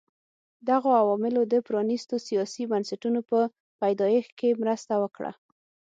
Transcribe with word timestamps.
دغو 0.69 0.89
عواملو 1.01 1.41
د 1.53 1.55
پرانیستو 1.67 2.15
سیاسي 2.27 2.63
بنسټونو 2.71 3.19
په 3.29 3.39
پیدایښت 3.81 4.31
کې 4.39 4.59
مرسته 4.61 4.93
وکړه. 5.03 5.31